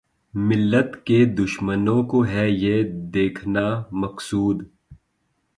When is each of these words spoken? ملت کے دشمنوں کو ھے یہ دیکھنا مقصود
ملت 0.33 0.95
کے 1.05 1.23
دشمنوں 1.39 2.01
کو 2.11 2.21
ھے 2.23 2.47
یہ 2.49 2.83
دیکھنا 3.13 3.65
مقصود 4.01 4.63